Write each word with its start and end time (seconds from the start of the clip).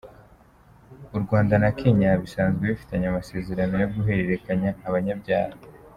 U 1.17 1.17
Rwanda 1.23 1.53
na 1.63 1.69
Kenya 1.79 2.09
bisanzwe 2.21 2.63
bifitanye 2.71 3.05
amasezerano 3.09 3.73
yo 3.83 3.87
guhererekanya 3.95 4.69
abanyabyaha. 4.87 5.55